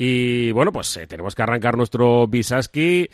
[0.00, 3.08] Y bueno, pues eh, tenemos que arrancar nuestro Bisaski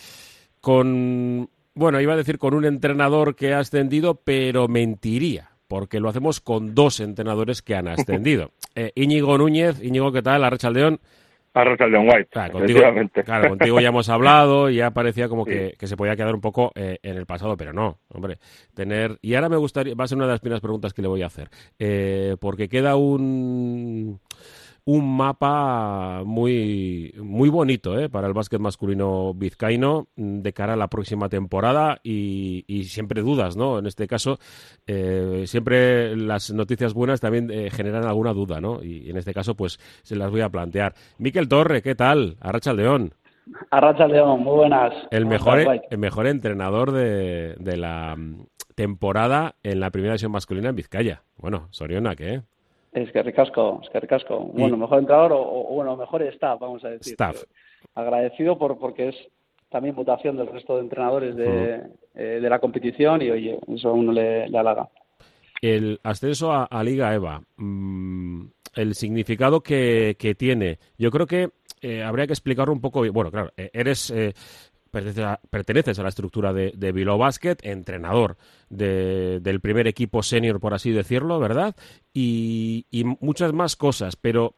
[0.61, 6.11] con, bueno, iba a decir con un entrenador que ha ascendido, pero mentiría, porque lo
[6.11, 8.53] hacemos con dos entrenadores que han ascendido.
[8.77, 10.43] Eh, Íñigo Núñez, Íñigo, ¿qué tal?
[10.43, 10.99] Arrachaldeón.
[11.53, 12.81] Arrachaldeón White, claro, contigo,
[13.25, 16.73] claro, contigo ya hemos hablado y ya parecía como que, se podía quedar un poco
[16.75, 18.39] eh, en el pasado, pero no, hombre,
[18.75, 19.17] tener...
[19.23, 21.23] Y ahora me gustaría, va a ser una de las primeras preguntas que le voy
[21.23, 24.19] a hacer, eh, porque queda un
[24.87, 28.11] un mapa muy, muy bonito ¿eh?
[28.11, 33.57] para el básquet masculino vizcaíno mm, de cara a la próxima temporada y, siempre dudas,
[33.57, 33.79] ¿no?
[33.79, 34.39] En este caso,
[34.87, 38.83] eh, siempre las noticias buenas también eh, generan alguna duda, ¿no?
[38.83, 40.95] Y en este caso, pues se las voy a plantear.
[41.19, 42.37] Miquel Torre, ¿qué tal?
[42.41, 43.15] Arracha León.
[43.71, 44.93] Arracha León, muy buenas.
[45.11, 50.69] El mejor, el mejor entrenador de, de la mm, temporada en la primera división masculina
[50.69, 51.23] en Vizcaya.
[51.39, 52.43] Bueno, Soriona, ¿qué?
[52.95, 54.39] Es que ricasco, es que ricasco.
[54.39, 57.15] Bueno, mejor entrenador o, bueno, mejor staff, vamos a decir.
[57.15, 57.43] Staff.
[57.95, 59.17] Agradecido por porque es
[59.69, 61.83] también votación del resto de entrenadores de,
[62.15, 64.89] eh, de la competición y oye, eso a uno le, halaga.
[65.61, 68.45] El ascenso a, Liga EVA, mm,
[68.77, 71.49] el significado que, que, tiene, yo creo que
[71.83, 73.01] eh, habría que explicarlo un poco.
[73.13, 74.33] Bueno, claro, eh,
[75.01, 75.17] eres
[75.51, 78.37] perteneces a, la estructura de, de Bilbao Basket, entrenador
[78.69, 81.75] del primer equipo senior, por así decirlo, ¿verdad?
[82.13, 82.87] Y,
[83.21, 84.55] muchas más cosas, pero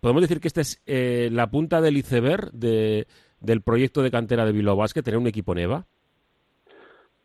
[0.00, 3.06] podemos decir que esta es eh, la punta del iceberg de,
[3.40, 5.86] del proyecto de cantera de Bilbao Basket, tener un equipo NEVA.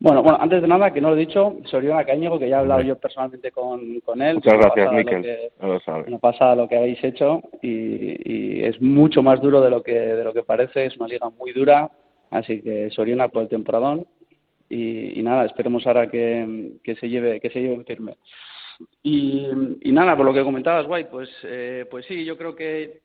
[0.03, 2.59] Bueno, bueno, antes de nada, que no lo he dicho, Soriana Cañego, que ya he
[2.59, 4.35] hablado yo personalmente con, con él.
[4.35, 5.25] Muchas gracias, Miquel.
[6.07, 9.93] No pasa lo que habéis hecho y, y, es mucho más duro de lo que
[9.93, 10.87] de lo que parece.
[10.87, 11.89] Es una liga muy dura,
[12.33, 14.07] Así que Soriana por el temporadón
[14.67, 18.17] y, nada, esperemos ahora que, se lleve que se lleve firme.
[19.03, 19.47] Y,
[19.91, 23.01] nada, por lo que comentabas, White, pues, eh, pues sí, yo creo que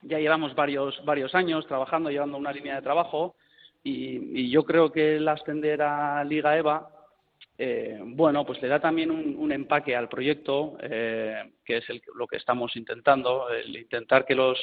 [0.00, 3.34] ya llevamos varios, varios años trabajando, llevando una línea de trabajo
[3.82, 6.88] y, yo creo que el ascender a Liga EVA,
[7.58, 12.38] eh, bueno, pues le da también un, empaque al proyecto, eh, que es lo que
[12.38, 14.58] estamos intentando, el intentar que los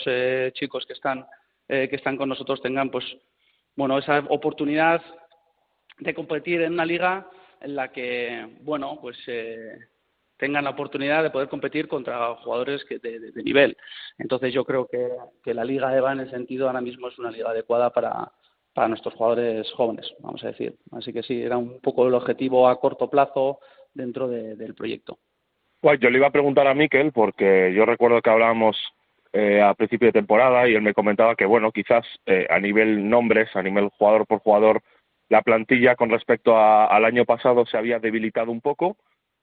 [0.53, 1.23] chicos que están,
[1.67, 3.05] que están con nosotros tengan pues
[3.75, 5.01] bueno, esa oportunidad
[5.99, 7.29] de competir en una liga
[7.61, 9.77] en la que, bueno, pues eh,
[10.37, 13.77] tengan la oportunidad de poder competir contra jugadores que de, nivel.
[14.17, 15.09] Entonces yo creo que,
[15.43, 18.31] que, la liga EVA en ese sentido ahora mismo es una liga adecuada para,
[18.73, 20.75] para nuestros jugadores jóvenes, vamos a decir.
[20.91, 23.59] Así que sí, era un poco el objetivo a corto plazo
[23.93, 25.19] dentro del proyecto.
[25.99, 28.77] Yo le iba a preguntar a Miquel porque yo recuerdo que hablábamos
[29.33, 33.09] eh, a principio de temporada y él me comentaba que, bueno, quizás eh, a nivel
[33.09, 34.81] nombres, a nivel jugador por jugador,
[35.29, 38.97] la plantilla con respecto al año pasado se había debilitado un poco,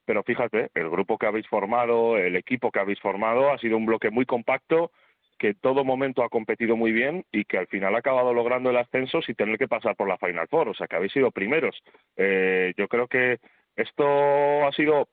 [0.05, 3.87] pero fíjate, el grupo que habéis formado, el equipo que habéis formado, ha sido un
[3.87, 4.91] bloque muy compacto
[5.39, 8.71] que en todo momento ha competido muy bien y que al final ha acabado logrando
[8.71, 11.31] el ascenso sin tener que pasar por la Final Four, o sea que habéis sido
[11.31, 11.81] primeros.
[12.17, 13.39] Eh, yo creo que
[13.77, 15.09] esto ha sido,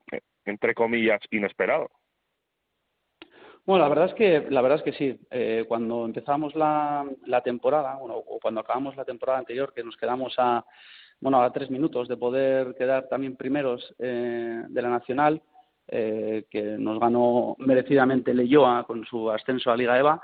[0.45, 1.89] entre comillas, inesperado.
[3.65, 5.19] Bueno, la verdad es que, la verdad es que sí.
[5.31, 9.97] Eh, cuando empezamos la, la temporada, bueno, o cuando acabamos la temporada anterior, que nos
[9.97, 10.63] quedamos a,
[11.19, 15.41] bueno, a tres minutos de poder quedar también primeros eh, de la Nacional,
[15.87, 20.21] eh, que nos ganó merecidamente Leyoa con su ascenso a Liga EVA.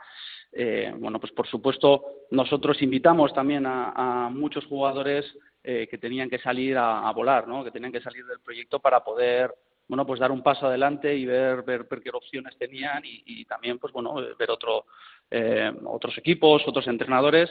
[0.99, 5.25] bueno, pues por supuesto nosotros invitamos también a, muchos jugadores
[5.63, 7.63] que tenían que salir a, a, volar, ¿no?
[7.63, 9.51] que tenían que salir del proyecto para poder
[9.91, 13.91] bueno, pues dar un paso adelante y ver, ver, qué opciones tenían y, también, pues
[13.91, 14.85] bueno, ver otro,
[15.29, 17.49] eh, otros equipos, otros entrenadores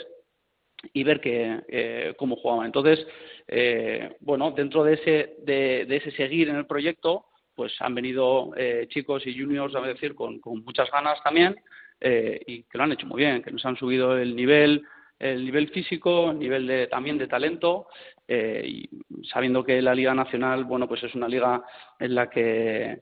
[0.94, 2.64] y ver eh, cómo jugaban.
[2.64, 3.06] Entonces,
[3.46, 8.52] eh, bueno, dentro de ese, de, ese seguir en el proyecto, pues han venido
[8.88, 11.56] chicos y juniors, a decir, con, muchas ganas también
[12.00, 14.82] y que lo han hecho muy bien, que nos han subido el nivel,
[15.18, 17.86] el nivel físico, el nivel también de talento
[18.32, 18.88] eh, y
[19.24, 21.64] sabiendo que la Liga Nacional, bueno, pues es una liga
[21.98, 23.00] en la que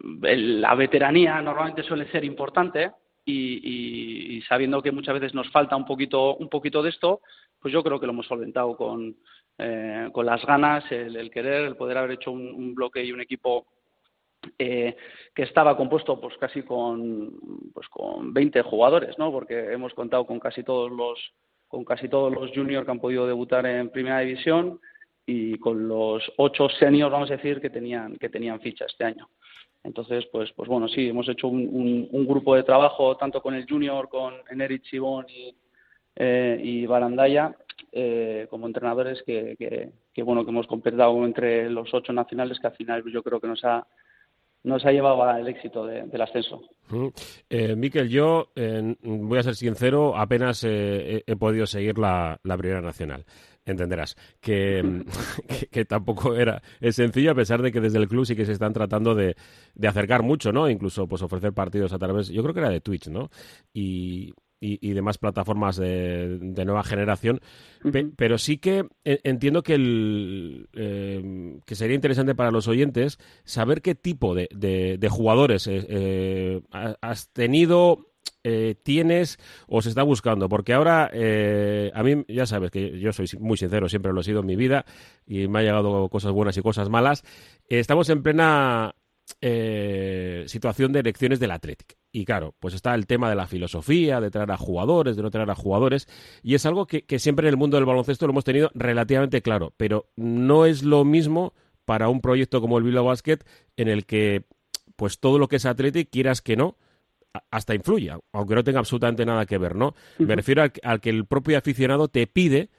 [0.00, 2.92] la veteranía normalmente suele ser importante
[3.24, 7.20] y, sabiendo que muchas veces nos falta un poquito, un poquito de esto,
[7.60, 9.16] pues yo creo que lo hemos solventado con,
[9.58, 13.66] eh, con las ganas, el, querer, el poder haber hecho un, bloque y un equipo
[14.56, 14.96] eh,
[15.34, 17.32] que estaba compuesto pues casi con
[17.74, 19.32] pues con 20 jugadores, ¿no?
[19.32, 21.18] Porque hemos contado con casi todos los
[21.68, 24.80] con casi todos los juniors que han podido debutar en primera división
[25.26, 29.28] y con los ocho seniors, vamos a decir, que tenían, que tenían ficha este año.
[29.84, 34.08] Entonces, pues, pues bueno, sí, hemos hecho un, grupo de trabajo tanto con el junior,
[34.08, 35.54] con Eneric Chibón y,
[36.16, 37.54] eh, Barandaya,
[37.92, 39.56] eh, como entrenadores que,
[40.12, 43.46] que, bueno, que hemos completado entre los ocho nacionales, que al final yo creo que
[43.46, 43.86] nos ha,
[44.64, 46.60] nos ha llevado al éxito del ascenso.
[47.48, 48.50] Eh, Miquel, yo
[49.02, 53.24] voy a ser sincero, apenas he podido seguir la, Primera Nacional.
[53.64, 55.04] Entenderás que,
[55.70, 58.52] que, tampoco era es sencillo, a pesar de que desde el club sí que se
[58.52, 59.36] están tratando de,
[59.74, 60.70] de acercar mucho, ¿no?
[60.70, 63.28] Incluso pues ofrecer partidos a través, yo creo que era de Twitch, ¿no?
[63.74, 67.40] Y, y, demás plataformas de, nueva generación.
[68.16, 73.82] pero sí que eh, entiendo que, el, eh, que sería interesante para los oyentes saber
[73.82, 78.06] qué tipo de, de, jugadores eh, has tenido
[78.82, 80.48] tienes o se está buscando.
[80.48, 81.10] Porque ahora,
[81.92, 84.56] a mí, ya sabes que yo soy muy sincero, siempre lo he sido en mi
[84.56, 84.86] vida
[85.26, 87.24] y me ha llegado cosas buenas y cosas malas.
[87.68, 88.94] estamos en plena
[89.40, 91.96] eh, situación de elecciones del Athletic.
[92.12, 95.30] Y claro, pues está el tema de la filosofía, de traer a jugadores, de no
[95.30, 96.08] traer a jugadores,
[96.42, 99.74] y es algo que, siempre en el mundo del baloncesto lo hemos tenido relativamente claro,
[99.76, 101.54] pero no es lo mismo
[101.84, 103.38] para un proyecto como el Bilbao Basket
[103.76, 104.44] en el que
[104.96, 106.76] pues todo lo que es Athletic, quieras que no,
[107.50, 109.94] hasta influya, aunque no tenga absolutamente nada que ver, ¿no?
[110.18, 112.70] Me refiero al, que el propio aficionado te pide,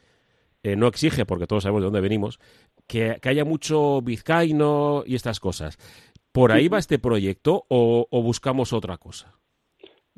[0.64, 2.40] eh, no exige, porque todos sabemos de dónde venimos,
[2.88, 5.78] que, que, haya mucho vizcaíno y estas cosas.
[6.32, 9.34] ¿Por ahí va este proyecto o, buscamos otra cosa?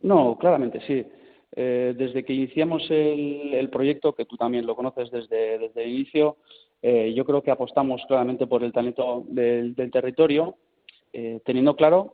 [0.02, 1.06] No, claramente sí.
[1.54, 6.38] Eh, desde que iniciamos el, proyecto, que tú también lo conoces desde, desde el inicio,
[6.82, 10.56] eh, yo creo que apostamos claramente por el talento del, territorio,
[11.14, 12.14] eh, teniendo claro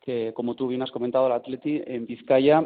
[0.00, 2.64] que, como tú bien has comentado, el Atleti en Vizcaya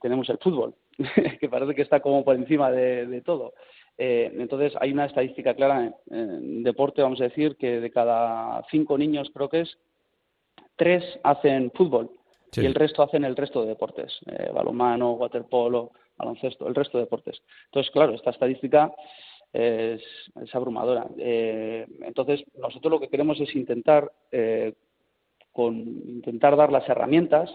[0.00, 0.74] tenemos el fútbol,
[1.40, 3.52] que parece que está como por encima de, todo.
[3.98, 9.30] entonces, hay una estadística clara en, deporte, vamos a decir, que de cada cinco niños
[9.34, 9.78] creo que es,
[10.78, 12.10] tres hacen fútbol
[12.54, 17.04] y el resto hacen el resto de deportes, eh, balonmano, waterpolo, baloncesto, el resto de
[17.04, 17.42] deportes.
[17.66, 18.94] Entonces, claro, esta estadística
[19.52, 20.02] es,
[20.52, 21.06] abrumadora.
[21.18, 24.74] Eh, entonces, nosotros lo que queremos es intentar, eh,
[25.52, 27.50] con, intentar dar las herramientas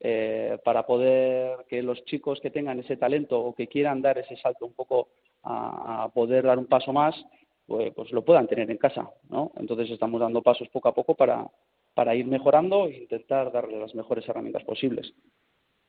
[0.00, 4.36] eh, para poder que los chicos que tengan ese talento o que quieran dar ese
[4.36, 5.08] salto un poco
[5.44, 7.14] a, poder dar un paso más,
[7.66, 9.52] pues, pues, lo puedan tener en casa, ¿no?
[9.56, 11.46] Entonces estamos dando pasos poco a poco para,
[11.94, 15.12] para ir mejorando e intentar darle las mejores herramientas posibles.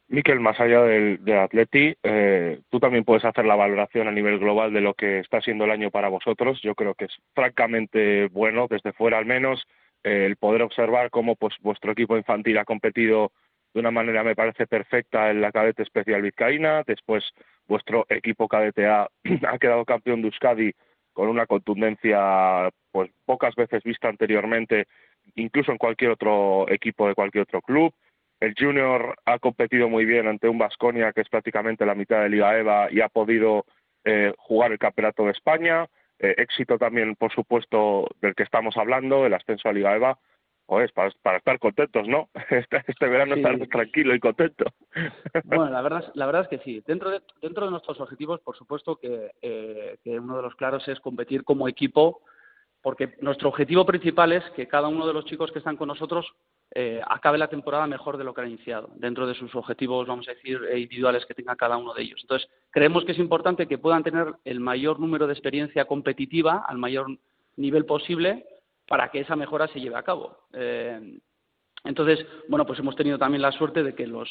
[0.10, 4.74] Miquel, más allá del, Atleti, eh, tú también puedes hacer la valoración a nivel global
[4.74, 6.62] de lo que está siendo el año para vosotros.
[6.62, 9.66] Yo creo que es francamente bueno, desde fuera al menos,
[10.04, 13.32] eh, el poder observar cómo pues vuestro equipo infantil ha competido
[13.74, 16.84] de una manera, me parece, perfecta en la cadete especial vizcaína.
[16.86, 17.24] Después,
[17.68, 19.08] vuestro equipo cadete ha,
[19.48, 20.74] ha quedado campeón de Euskadi
[21.14, 24.88] con una contundencia pues pocas veces vista anteriormente
[25.36, 27.94] incluso en cualquier otro equipo de cualquier otro club.
[28.40, 32.30] El Junior ha competido muy bien ante un Vasconia que es prácticamente la mitad de
[32.30, 33.66] Liga EVA y ha podido
[34.04, 35.88] eh, jugar el Campeonato de España.
[36.20, 40.20] Eh, éxito también, por supuesto, del que estamos hablando, el ascenso a Liga EVA.
[40.94, 42.30] Para, para estar contentos, ¿no?
[42.50, 44.66] Este, este verano estar tranquilo y contento.
[45.46, 46.84] Bueno, la verdad, la verdad es que sí.
[46.86, 50.88] Dentro de, dentro de nuestros objetivos, por supuesto que, eh, que uno de los claros
[50.88, 52.22] es competir como equipo
[52.84, 56.28] porque nuestro objetivo principal es que cada uno de los chicos que están con nosotros
[56.76, 60.28] eh, acabe la temporada mejor de lo que ha iniciado, dentro de sus objetivos, vamos
[60.28, 62.20] a decir, eh, individuales que tenga cada uno de ellos.
[62.22, 66.78] Entonces, creemos que es importante que puedan tener el mayor número de experiencia competitiva al
[66.78, 67.08] mayor
[67.56, 68.46] nivel posible
[68.88, 70.38] para que esa mejora se lleve a cabo.
[70.54, 71.20] Eh,
[71.84, 74.30] entonces, bueno, pues hemos tenido también la suerte de que los,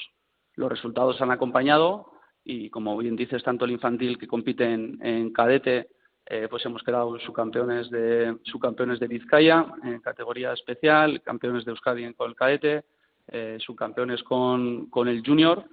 [0.55, 2.13] los resultados han acompañado
[2.45, 5.89] y, como bien dices, tanto el infantil que compite en cadete
[6.27, 12.05] eh, pues hemos quedado subcampeones de subcampeones de Vizcaya en categoría especial, campeones de Euskadi
[12.05, 12.85] en el cadete,
[13.27, 15.65] eh, subcampeones con, con el junior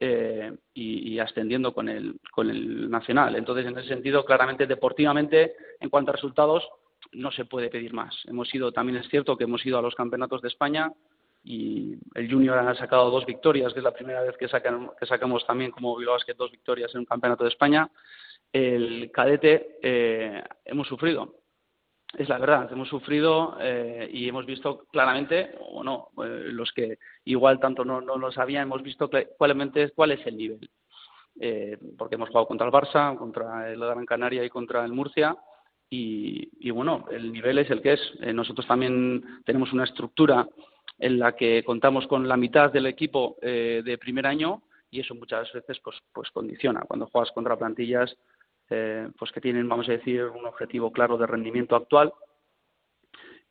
[0.00, 3.36] eh, y, ascendiendo con el con el nacional.
[3.36, 6.66] Entonces, en ese sentido, claramente deportivamente, en cuanto a resultados,
[7.12, 8.14] no se puede pedir más.
[8.26, 10.92] Hemos ido, también es cierto que hemos ido a los campeonatos de España
[11.42, 15.06] y el Junior ha sacado dos victorias, que es la primera vez que, sacan, que
[15.06, 17.90] sacamos también como Bilbao que dos victorias en un campeonato de España
[18.52, 21.36] el cadete eh, hemos sufrido.
[22.18, 26.98] Es la verdad, hemos sufrido eh, y hemos visto claramente, o no, eh, los que
[27.24, 30.70] igual tanto no, no lo sabían, hemos visto claramente cuál es el nivel.
[31.96, 35.36] porque hemos jugado contra el Barça, contra el Gran Canaria y contra el Murcia.
[35.92, 38.00] Y, bueno, el nivel es el que es.
[38.32, 40.46] nosotros también tenemos una estructura
[40.98, 45.52] en la que contamos con la mitad del equipo de primer año y eso muchas
[45.52, 46.82] veces pues, pues condiciona.
[46.82, 48.16] Cuando juegas contra plantillas
[48.70, 52.12] eh, pues que tienen, vamos a decir, un objetivo claro de rendimiento actual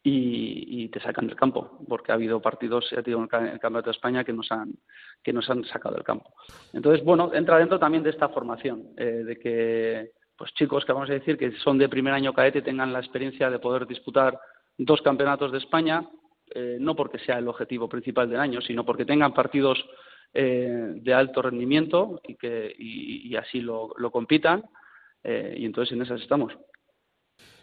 [0.01, 3.95] y, te sacan del campo, porque ha habido partidos, ha tenido en el Campeonato de
[3.97, 4.73] España que nos han
[5.21, 6.33] que nos han sacado del campo.
[6.73, 11.09] Entonces, bueno, entra dentro también de esta formación, eh, de que pues chicos que vamos
[11.11, 14.39] a decir que son de primer año cadete tengan la experiencia de poder disputar
[14.77, 16.09] dos campeonatos de España
[16.55, 19.77] eh, no porque sea el objetivo principal del año, sino porque tengan partidos
[20.33, 24.63] eh, de alto rendimiento y que y, así lo, compitan.
[25.23, 26.53] y entonces en esas estamos.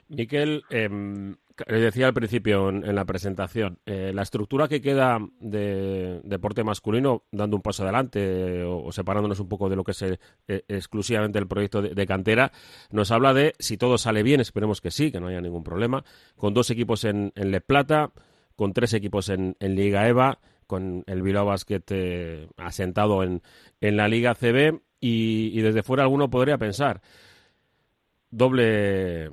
[0.08, 0.88] Miquel, eh,
[1.66, 7.24] le decía al principio en, la presentación, eh, la estructura que queda de deporte masculino,
[7.32, 10.18] dando un paso adelante o, separándonos un poco de lo que es eh,
[10.68, 12.52] exclusivamente el proyecto de, cantera,
[12.90, 16.04] nos habla de, si todo sale bien, esperemos que sí, que no haya ningún problema,
[16.36, 18.10] con dos equipos en, Le Plata,
[18.54, 23.40] con tres equipos en, Liga EVA, con el Bilbao Basket eh, asentado en,
[23.80, 27.00] la Liga CB y desde fuera alguno podría pensar,
[28.30, 29.30] doble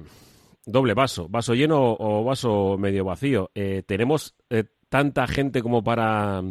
[0.66, 3.52] doble vaso, vaso lleno o vaso medio vacío.
[3.56, 6.42] Eh, tenemos eh, tanta gente como para,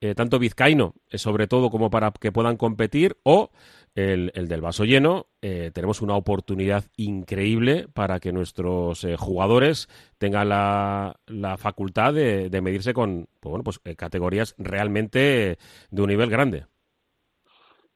[0.00, 3.50] eh, tanto vizcaíno, sobre todo como para que puedan competir, o
[3.94, 9.86] el, el del vaso lleno, tenemos una oportunidad increíble para que nuestros jugadores
[10.16, 15.58] tengan la, la facultad de, de, medirse con pues bueno, pues, categorías realmente
[15.90, 16.64] de un nivel grande.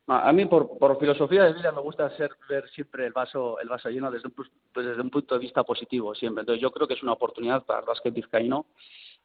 [0.08, 3.68] A mí, por, por, filosofía de vida, me gusta ser, ver siempre el vaso, el
[3.68, 6.42] vaso lleno desde un, pues, desde un punto de vista positivo, siempre.
[6.42, 8.66] Entonces, yo creo que es una oportunidad para el básquet vizcaíno.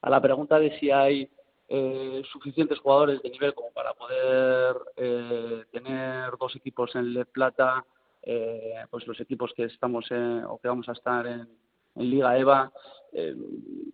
[0.02, 1.30] A la pregunta de si hay
[1.70, 7.86] eh, suficientes jugadores de nivel como para poder eh, tener dos equipos en Le Plata,
[8.24, 10.06] eh, pues los equipos que estamos
[10.48, 11.48] o que vamos a estar en,
[11.96, 12.72] en Liga EVA.
[13.14, 13.36] Eh,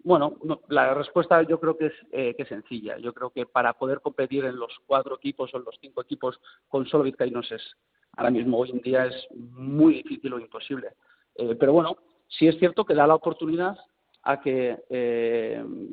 [0.04, 0.38] bueno,
[0.70, 2.98] la respuesta yo creo que es, eh, que sencilla.
[2.98, 6.40] Yo creo que para poder competir en los cuatro equipos o en los cinco equipos
[6.68, 7.62] con solo vizcaínos es
[8.16, 10.90] ahora mismo hoy en día es muy difícil o imposible.
[11.36, 11.98] Eh, pero bueno,
[12.28, 13.78] sí es cierto que da la oportunidad
[14.24, 14.76] a que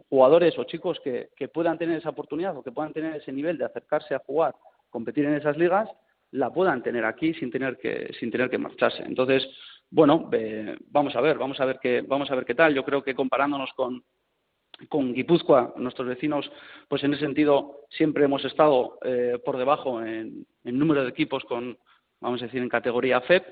[0.09, 3.57] jugadores o chicos que, que puedan tener esa oportunidad o que puedan tener ese nivel
[3.59, 4.57] de acercarse a jugar,
[4.91, 5.89] competir en esas ligas,
[6.33, 9.05] la puedan tener aquí sin tener que sin tener que marcharse.
[9.05, 9.47] Entonces,
[9.91, 10.31] bueno,
[10.91, 12.75] vamos a ver, vamos a ver qué, vamos a ver qué tal.
[12.75, 14.03] Yo creo que comparándonos con,
[14.91, 16.51] Guipúzcoa, nuestros vecinos,
[16.89, 21.79] pues en ese sentido siempre hemos estado eh, por debajo en, número de equipos con,
[22.21, 23.45] vamos a decir, en categoría FEP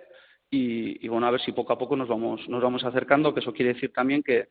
[0.51, 3.53] y, bueno, a ver si poco a poco nos vamos, nos vamos acercando, que eso
[3.53, 4.49] quiere decir también que,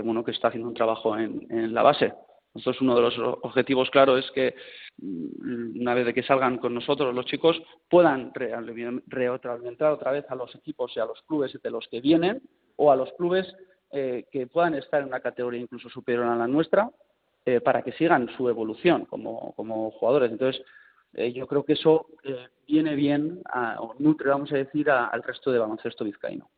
[0.00, 2.14] bueno, que está haciendo un trabajo en la base.
[2.56, 4.54] Nosotros uno de los objetivos, claro, es que
[4.98, 10.34] mm, una vez de que salgan con nosotros los chicos puedan retroalimentar otra vez a
[10.34, 12.42] los equipos y a los clubes de los que vienen
[12.76, 13.46] o a los clubes
[13.92, 16.90] eh, que puedan estar en una categoría incluso superior a la nuestra
[17.44, 19.54] eh, para que sigan su evolución como,
[19.92, 20.32] jugadores.
[20.32, 20.62] Entonces,
[21.12, 22.06] eh, yo creo que eso
[22.66, 23.42] viene bien
[23.78, 26.50] o nutre, vamos a decir, al resto de baloncesto vizcaíno.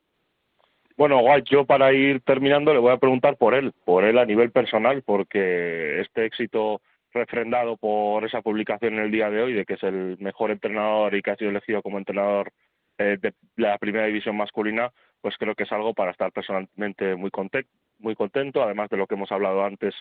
[0.99, 4.27] Bueno, guay, yo para ir terminando le voy a preguntar por él, por él a
[4.27, 9.65] nivel personal, porque este éxito refrendado por esa publicación en el día de hoy de
[9.65, 12.51] que es el mejor entrenador y que ha sido elegido como entrenador
[12.99, 14.91] eh, de la primera división masculina,
[15.21, 19.07] pues creo que es algo para estar personalmente muy contento, muy contento, además de lo
[19.07, 19.95] que hemos hablado antes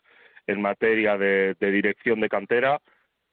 [0.47, 2.81] en materia de, de dirección de cantera.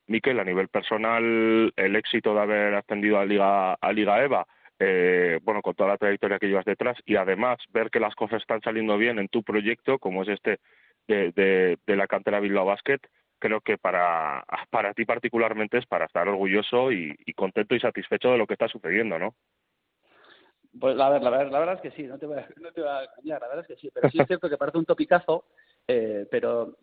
[0.06, 4.46] Miquel, a nivel personal, el éxito de haber ascendido a Liga, a Liga EVA
[4.78, 8.40] eh, bueno, con toda la trayectoria que llevas detrás y además ver que las cosas
[8.40, 10.58] están saliendo bien en tu proyecto, como es este
[11.06, 12.98] de, la cantera Bilbao Basket,
[13.38, 18.38] creo que para, para ti particularmente es para estar orgulloso y, contento y satisfecho de
[18.38, 19.34] lo que está sucediendo, ¿no?
[20.78, 23.38] Pues la, la, la verdad es que sí, no te voy a, no a la
[23.38, 25.44] verdad es que sí, pero sí es cierto que parece un topicazo,
[25.86, 26.78] eh, pero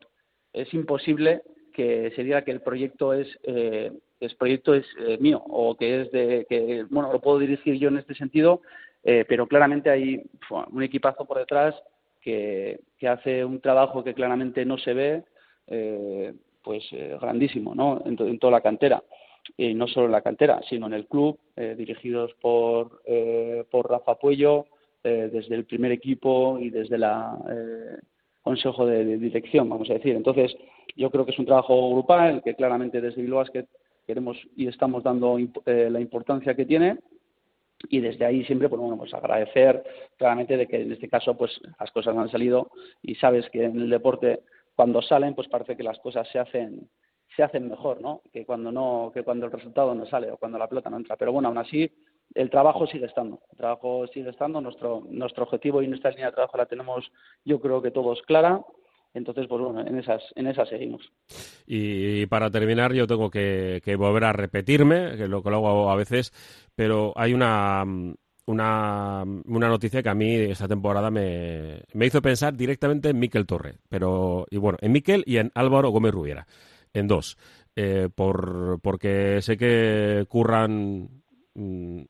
[0.54, 1.42] es imposible
[1.74, 6.02] que se diga que el proyecto es eh, el proyecto es eh, mío o que
[6.02, 8.62] es de que bueno lo puedo dirigir yo en este sentido
[9.04, 11.76] eh, pero claramente hay un equipazo por detrás
[12.22, 15.24] que, que, hace un trabajo que claramente no se ve
[15.68, 16.84] eh, pues
[17.20, 19.04] grandísimo no en, en, toda la cantera.
[19.58, 23.02] Y no solo en la cantera sino en el club dirigidos por
[23.72, 24.68] por Rafa Puello
[25.04, 27.36] desde el primer equipo y desde la
[28.44, 30.16] consejo de, dirección vamos a decir.
[30.16, 30.56] Entonces
[30.96, 33.66] yo creo que es un trabajo grupal que claramente desde Bilbao Basket
[34.06, 37.00] queremos y estamos dando eh, la importancia que tiene.
[37.90, 39.84] Y desde ahí siempre pues bueno pues agradecer
[40.18, 42.72] claramente de que en este caso pues las cosas han salido.
[43.02, 44.44] Y sabes que en el deporte
[44.76, 46.90] cuando salen pues parece que las cosas se hacen
[47.36, 50.58] se hacen mejor no que cuando no que cuando el resultado no sale o cuando
[50.58, 51.18] la pelota no entra.
[51.18, 51.92] Pero bueno aún así
[52.36, 53.42] el trabajo sigue estando.
[53.52, 54.62] El trabajo sigue estando.
[54.62, 57.12] Nuestro nuestro objetivo y nuestra línea de trabajo la tenemos
[57.46, 58.62] yo creo que todos clara
[59.14, 61.02] entonces, pues bueno, en esas, en esas seguimos.
[61.66, 65.96] Y para terminar, yo tengo que, volver a repetirme, que lo que lo hago a
[65.96, 66.32] veces,
[66.76, 67.84] pero hay una,
[68.46, 73.46] una, una noticia que a mí esta temporada me, me hizo pensar directamente en Miquel
[73.46, 76.48] Torre, pero, y bueno, en Miquel y en Álvaro Gómez Rubiera,
[76.94, 77.38] en dos,
[77.76, 82.02] eh, por, porque sé que curran, mm,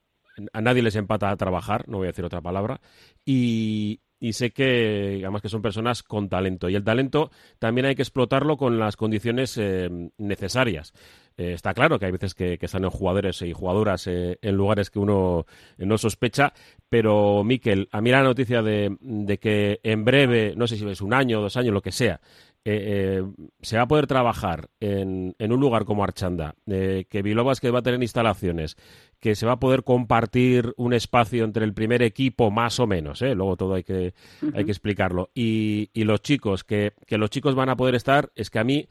[0.54, 2.80] a nadie les empata a trabajar, no voy a decir otra palabra,
[3.26, 6.70] y, y sé que, además, que son personas con talento.
[6.70, 10.94] Y el talento también hay que explotarlo con las condiciones eh, necesarias.
[11.38, 14.92] Eh, está claro que hay veces que, están en jugadores y jugadoras eh, en lugares
[14.92, 15.48] que uno
[15.80, 16.54] no sospecha,
[16.88, 21.02] pero Miquel, a mí la noticia de, de que en breve, no sé si es
[21.02, 22.22] un año, dos años, lo que sea,
[22.64, 27.24] eh, eh, se va a poder trabajar en, en un lugar como Archanda, eh, que
[27.24, 28.78] Bilobas que va a tener instalaciones,
[29.20, 33.22] que se va a poder compartir un espacio entre el primer equipo más o menos,
[33.22, 34.14] luego todo hay que,
[34.54, 38.32] hay que explicarlo, y, y los chicos, que, que los chicos van a poder estar,
[38.36, 38.88] es que a mí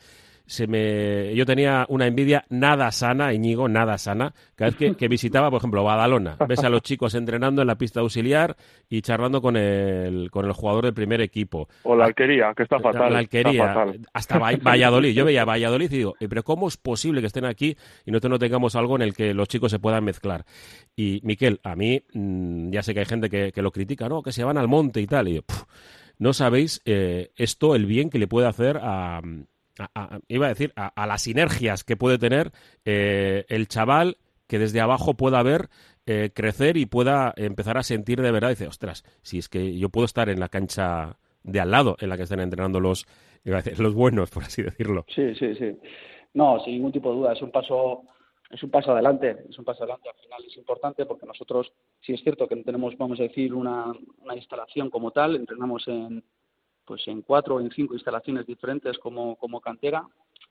[0.51, 5.49] se me, yo tenía una envidia nada sana, Íñigo, nada sana, cada vez que, visitaba,
[5.49, 6.37] por ejemplo, Badalona.
[6.49, 8.57] Ves a los chicos entrenando en la pista auxiliar
[8.89, 11.69] y charlando con el, con el jugador del primer equipo.
[11.85, 13.13] O la alquería, que está fatal.
[13.13, 15.15] La alquería, hasta Valladolid.
[15.15, 18.31] Yo veía Valladolid y digo, eh, pero ¿cómo es posible que estén aquí y nosotros
[18.33, 20.45] no tengamos algo en el que los chicos se puedan mezclar?
[20.97, 24.21] Y, Miquel, a mí, mm, ya sé que hay gente que, lo critica, ¿no?
[24.21, 25.29] Que se van al monte y tal.
[25.29, 25.45] Y
[26.19, 29.21] no sabéis eh, esto, el bien que le puede hacer a
[30.29, 32.53] iba a decir, a, las sinergias que puede tener
[32.85, 35.69] eh, el chaval que desde abajo pueda ver
[36.07, 39.91] eh, crecer y pueda empezar a sentir de verdad, dice, ostras, si es que yo
[39.91, 43.07] puedo estar en la cancha de al lado en la que están entrenando los,
[43.45, 45.05] los buenos, por así decirlo.
[45.15, 45.77] Sí, sí, sí.
[46.35, 48.05] No, sin ningún tipo de duda, es un paso
[48.51, 52.15] es un paso adelante, es un paso adelante, al final es importante porque nosotros, sí
[52.15, 56.25] es cierto que no tenemos, vamos a decir, una, una instalación como tal, entrenamos en,
[56.91, 60.05] pues en cuatro o en cinco instalaciones diferentes como, como cantera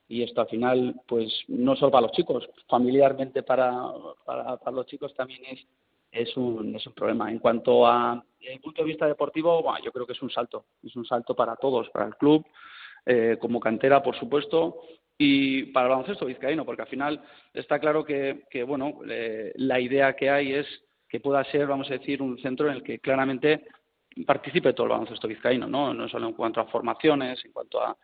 [0.07, 3.91] y esto al final pues no solo para los chicos, familiarmente para,
[4.25, 5.59] para, los chicos también es,
[6.13, 7.29] es, un, es un problema.
[7.29, 10.95] En cuanto a el punto de vista deportivo, yo creo que es un salto, es
[10.95, 12.45] un salto para todos, para el club,
[13.05, 14.77] eh, como cantera por supuesto,
[15.17, 17.21] y para el baloncesto vizcaíno, porque al final
[17.53, 20.67] está claro que, que bueno, eh, la idea que hay es
[21.09, 23.65] que pueda ser, vamos a decir, un centro en el que claramente
[24.25, 25.93] participe todo el baloncesto vizcaíno, ¿no?
[25.93, 27.95] No solo en cuanto a formaciones, en cuanto a,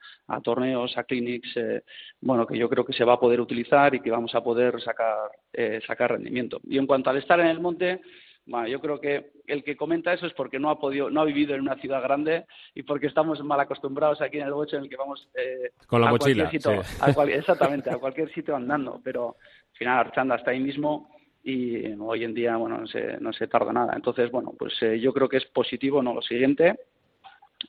[0.42, 1.84] torneos, a clinics, eh,
[2.22, 4.82] bueno, que yo creo que se va a poder utilizar y que vamos a poder
[4.82, 6.60] sacar, eh, sacar rendimiento.
[6.64, 8.02] Y en cuanto al estar en el monte,
[8.48, 11.26] bueno, yo creo que el que comenta eso es porque no ha podido, no ha
[11.26, 14.84] vivido en una ciudad grande y porque estamos mal acostumbrados aquí en el bocho en
[14.84, 19.98] el que vamos eh, con la mochila, exactamente, a cualquier sitio andando, pero al final
[19.98, 21.15] Archanda está ahí mismo
[21.46, 23.94] y hoy en día bueno no se, no se tarda nada.
[23.96, 26.76] Entonces bueno pues eh, yo creo que es positivo no lo siguiente.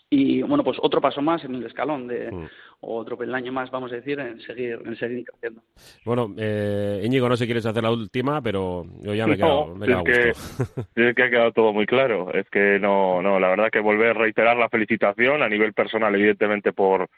[0.09, 2.47] Y bueno pues otro paso más en el escalón de mm.
[2.81, 5.63] otro peldaño más vamos a decir en seguir en seguir creciendo
[6.05, 9.37] bueno eh, Íñigo no sé si quieres hacer la última pero yo ya me he
[9.37, 10.31] quedado, me es, que,
[11.09, 12.33] es que ha quedado todo muy claro.
[12.33, 16.15] Es que no no la verdad que volver a reiterar la felicitación a nivel personal
[16.15, 17.09] evidentemente por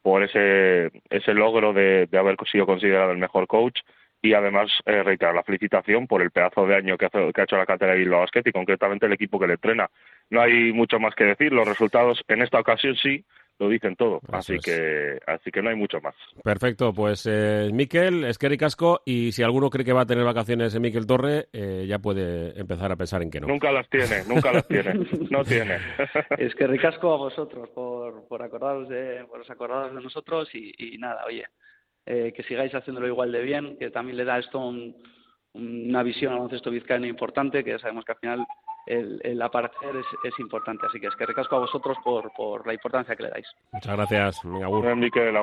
[0.00, 3.80] por ese ese logro de, de haber sido considerado el mejor coach
[4.22, 7.66] y además eh, reiterar la felicitación por el pedazo de año que, ha hecho la
[7.66, 9.88] cantera de Bilbao Basket y concretamente el equipo que le entrena.
[10.30, 13.24] No hay mucho más que decir, los resultados en esta ocasión sí
[13.58, 16.14] lo dicen todo, así que así que no hay mucho más.
[16.44, 20.74] Perfecto, pues eh, Miquel, Esqueri Casco y si alguno cree que va a tener vacaciones
[20.74, 23.46] en Miquel Torre, eh, ya puede empezar a pensar en que no.
[23.46, 24.92] Nunca las tiene, nunca las tiene,
[25.30, 25.78] no tiene.
[26.38, 31.24] Esqueri Casco a vosotros por, por acordaros de por acordaros de nosotros y, y nada,
[31.26, 31.46] oye,
[32.06, 34.72] eh, que sigáis haciéndolo igual de bien, que también le da esto
[35.54, 38.46] una visión al baloncesto vizcaíno importante, que ya sabemos que al final
[38.86, 40.86] el, aparecer es, importante.
[40.86, 43.46] Así que es que recasco a vosotros por, por la importancia que le dais.
[43.72, 45.36] Muchas gracias, Miquel,